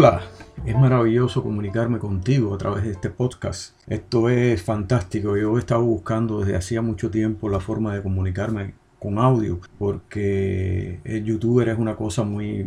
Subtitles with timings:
[0.00, 0.20] Hola,
[0.64, 3.74] es maravilloso comunicarme contigo a través de este podcast.
[3.88, 5.36] Esto es fantástico.
[5.36, 11.00] Yo he estado buscando desde hacía mucho tiempo la forma de comunicarme con audio porque
[11.02, 12.64] el youtuber es una cosa muy,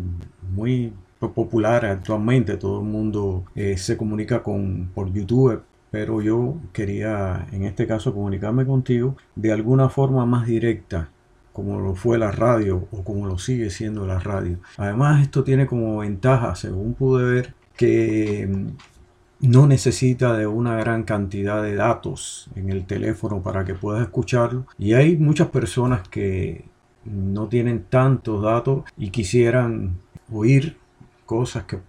[0.54, 0.92] muy
[1.22, 2.58] popular actualmente.
[2.58, 5.64] Todo el mundo eh, se comunica con, por YouTube.
[5.90, 11.10] Pero yo quería en este caso comunicarme contigo de alguna forma más directa
[11.54, 14.60] como lo fue la radio o como lo sigue siendo la radio.
[14.78, 21.04] Además, esto tiene como ventaja, según pude ver, que mm, no necesita de una gran
[21.04, 24.66] cantidad de datos en el teléfono para que puedas escucharlo.
[24.78, 26.66] Y hay muchas personas que
[27.06, 29.98] no tienen tantos datos y quisieran
[30.32, 30.78] oír
[31.26, 31.80] cosas que,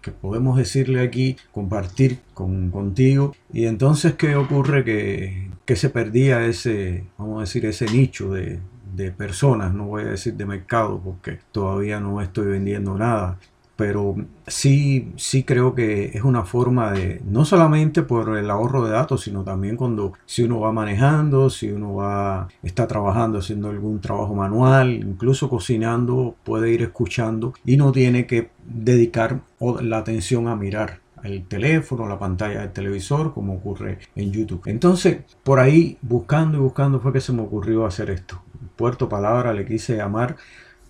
[0.00, 3.34] que podemos decirle aquí, compartir con, contigo.
[3.52, 4.84] Y entonces, ¿qué ocurre?
[4.84, 8.60] Que, que se perdía ese, vamos a decir, ese nicho de,
[8.96, 13.38] de personas, no voy a decir de mercado porque todavía no estoy vendiendo nada,
[13.76, 14.16] pero
[14.46, 19.22] sí, sí creo que es una forma de, no solamente por el ahorro de datos,
[19.22, 24.34] sino también cuando si uno va manejando, si uno va, está trabajando, haciendo algún trabajo
[24.34, 29.40] manual, incluso cocinando, puede ir escuchando y no tiene que dedicar
[29.82, 34.62] la atención a mirar el teléfono, la pantalla del televisor, como ocurre en YouTube.
[34.66, 38.40] Entonces, por ahí, buscando y buscando, fue que se me ocurrió hacer esto.
[38.76, 40.36] Puerto Palabra le quise llamar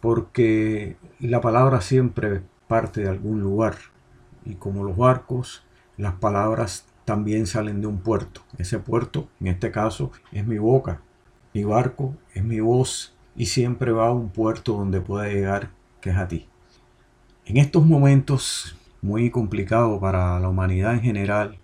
[0.00, 3.76] porque la palabra siempre parte de algún lugar.
[4.44, 5.64] Y como los barcos,
[5.96, 8.42] las palabras también salen de un puerto.
[8.58, 11.00] Ese puerto, en este caso, es mi boca.
[11.54, 16.10] Mi barco es mi voz y siempre va a un puerto donde pueda llegar, que
[16.10, 16.48] es a ti.
[17.44, 21.58] En estos momentos muy complicados para la humanidad en general,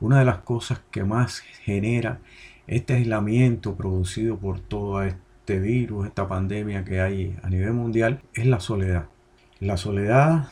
[0.00, 2.20] una de las cosas que más genera
[2.66, 5.02] este aislamiento producido por todo
[5.44, 9.08] este virus, esta pandemia que hay a nivel mundial, es la soledad.
[9.60, 10.48] La soledad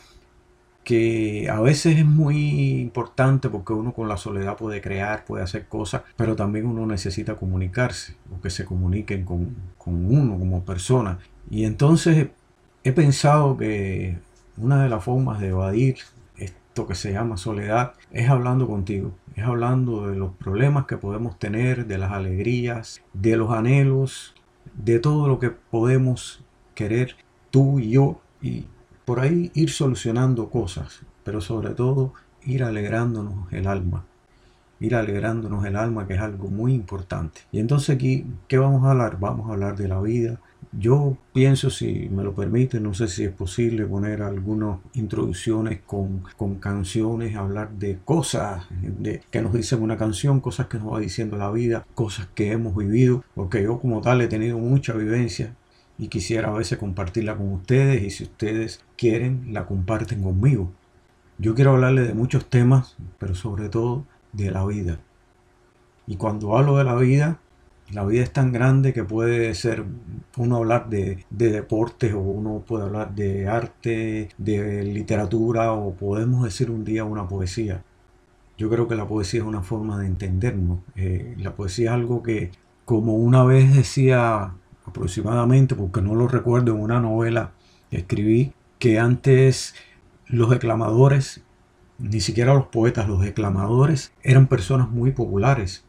[0.83, 5.67] que a veces es muy importante porque uno con la soledad puede crear, puede hacer
[5.67, 9.55] cosas, pero también uno necesita comunicarse o que se comuniquen con,
[9.85, 11.17] uno como persona.
[11.49, 12.27] Y entonces
[12.83, 14.19] he pensado que
[14.57, 15.97] una de las formas de evadir
[16.37, 21.39] esto que se llama soledad es hablando contigo, es hablando de los problemas que podemos
[21.39, 24.35] tener, de las alegrías, de los anhelos,
[24.75, 26.43] de todo lo que podemos
[26.75, 27.15] querer
[27.51, 28.65] tú y yo y
[29.05, 32.13] por ahí ir solucionando cosas, pero sobre todo
[32.45, 34.05] ir alegrándonos el alma.
[34.79, 37.41] Ir alegrándonos el alma, que es algo muy importante.
[37.51, 39.17] Y entonces aquí, ¿qué vamos a hablar?
[39.19, 40.39] Vamos a hablar de la vida.
[40.71, 46.23] Yo pienso, si me lo permite, no sé si es posible poner algunas introducciones con,
[46.37, 50.99] con canciones, hablar de cosas de, que nos dicen una canción, cosas que nos va
[50.99, 55.55] diciendo la vida, cosas que hemos vivido, porque yo como tal he tenido mucha vivencia
[55.97, 60.71] y quisiera a veces compartirla con ustedes y si ustedes quieren la comparten conmigo.
[61.37, 64.99] Yo quiero hablarle de muchos temas, pero sobre todo de la vida.
[66.07, 67.39] Y cuando hablo de la vida,
[67.91, 69.85] la vida es tan grande que puede ser
[70.37, 76.43] uno hablar de, de, deportes o uno puede hablar de arte, de literatura o podemos
[76.43, 77.83] decir un día una poesía.
[78.57, 80.79] Yo creo que la poesía es una forma de entendernos.
[80.95, 82.51] Eh, la poesía es algo que,
[82.85, 84.53] como una vez decía
[84.85, 87.51] aproximadamente, porque no lo recuerdo en una novela
[87.89, 89.75] que escribí, que antes
[90.27, 91.43] los declamadores,
[91.99, 95.85] ni siquiera los poetas, los declamadores eran personas muy populares.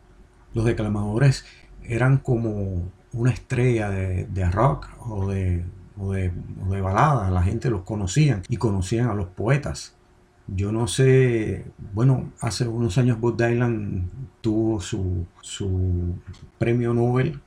[0.54, 1.44] Los declamadores
[1.86, 5.64] eran como una estrella de, rock o de,
[5.98, 6.32] o de,
[6.70, 9.96] de balada, la gente los conocía y conocían a los poetas.
[10.46, 11.64] Yo no sé,
[11.94, 14.10] bueno, hace unos años Bob Dylan
[14.42, 16.16] tuvo su, su
[16.58, 17.40] premio Nobel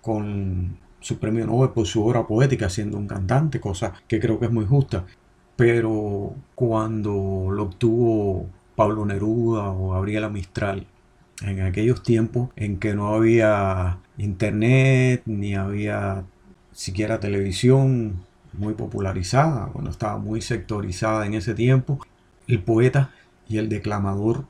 [0.00, 4.46] con su premio Nobel por su obra poética siendo un cantante, cosa que creo que
[4.46, 5.04] es muy justa.
[5.56, 10.86] Pero cuando lo obtuvo Pablo Neruda o Gabriela Mistral,
[11.42, 16.24] en aquellos tiempos en que no había internet ni había
[16.72, 21.98] siquiera televisión muy popularizada, cuando estaba muy sectorizada en ese tiempo,
[22.46, 23.10] el poeta
[23.48, 24.46] y el declamador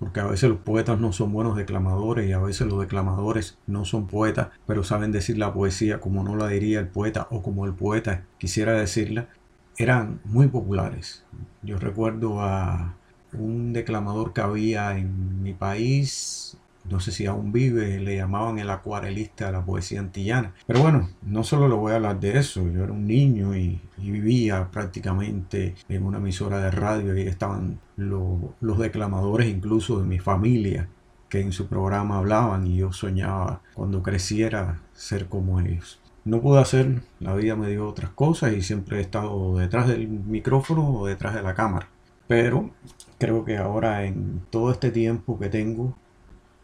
[0.00, 3.84] porque a veces los poetas no son buenos declamadores y a veces los declamadores no
[3.84, 7.66] son poetas, pero saben decir la poesía como no la diría el poeta o como
[7.66, 9.28] el poeta quisiera decirla,
[9.76, 11.22] eran muy populares.
[11.62, 12.94] Yo recuerdo a
[13.32, 16.56] un declamador que había en mi país,
[16.88, 20.54] no sé si aún vive, le llamaban el acuarelista de la poesía antillana.
[20.66, 23.80] Pero bueno, no solo le voy a hablar de eso, yo era un niño y,
[23.98, 30.88] vivía prácticamente en una emisora de radio y estaban los declamadores incluso de mi familia
[31.28, 36.00] que en su programa hablaban y yo soñaba cuando creciera ser como ellos.
[36.24, 40.08] No pude hacer, la vida me dio otras cosas y siempre he estado detrás del
[40.08, 41.88] micrófono o detrás de la cámara.
[42.30, 42.70] Pero
[43.18, 45.96] creo que ahora en todo este tiempo que tengo,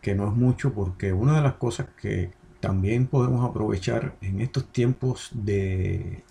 [0.00, 2.30] que no es mucho, porque una de las cosas que
[2.60, 6.22] también podemos aprovechar en estos tiempos de,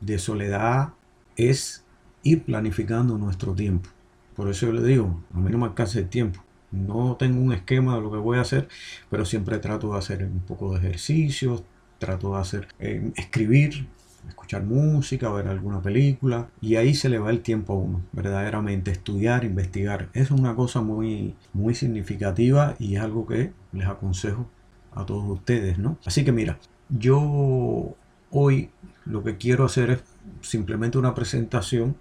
[0.00, 0.94] de soledad
[1.36, 1.84] es
[2.24, 3.88] ir planificando nuestro tiempo.
[4.34, 6.42] Por eso yo le digo, a mí no me alcanza el tiempo.
[6.72, 8.66] No tengo un esquema de lo que voy a hacer,
[9.08, 11.62] pero siempre trato de hacer un poco de ejercicios,
[12.00, 13.86] trato de hacer, eh, escribir,
[14.28, 18.90] escuchar música, ver alguna película, y ahí se le va el tiempo a uno, verdaderamente,
[18.90, 20.08] estudiar, investigar.
[20.12, 24.46] Es una cosa muy, muy significativa y es algo que les aconsejo
[24.94, 25.98] a todos ustedes, ¿no?
[26.04, 26.58] Así que mira,
[26.88, 27.94] yo
[28.30, 28.70] hoy
[29.04, 30.02] lo que quiero hacer es
[30.40, 31.96] simplemente una presentación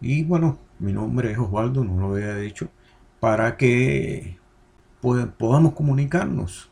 [0.00, 2.68] y bueno, mi nombre es Osvaldo, no lo había dicho,
[3.20, 4.38] para que
[5.38, 6.70] podamos comunicarnos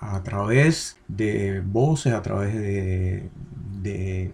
[0.00, 3.30] a través de voces, a través de,
[3.84, 4.32] de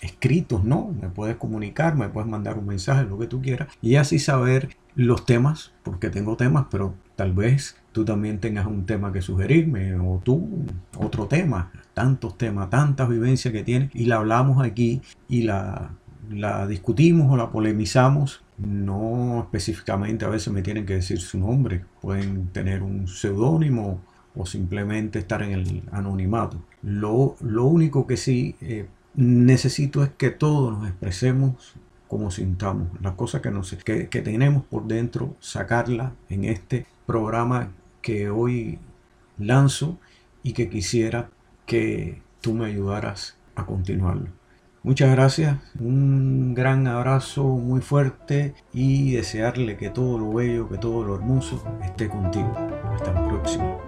[0.00, 0.94] escritos, ¿no?
[1.00, 4.76] Me puedes comunicar, me puedes mandar un mensaje, lo que tú quieras, y así saber
[4.94, 9.94] los temas, porque tengo temas, pero tal vez tú también tengas un tema que sugerirme,
[9.96, 10.48] o tú
[10.96, 15.92] otro tema, tantos temas, tantas vivencias que tienes, y la hablamos aquí y la
[16.30, 21.84] la discutimos o la polemizamos, no específicamente a veces me tienen que decir su nombre,
[22.00, 24.00] pueden tener un seudónimo
[24.34, 26.58] o simplemente estar en el anonimato.
[26.82, 31.74] Lo, único que sí eh, necesito es que todos nos expresemos
[32.08, 37.70] como sintamos, las cosas que, nos, que, que tenemos por dentro, sacarla en este programa
[38.02, 38.78] que hoy
[39.38, 39.98] lanzo
[40.42, 41.30] y que quisiera
[41.64, 44.28] que tú me ayudaras a continuarlo.
[44.82, 51.04] Muchas gracias, un gran abrazo muy fuerte y desearle que todo lo bello, que todo
[51.04, 52.52] lo hermoso esté contigo.
[52.92, 53.78] Hasta la próxima.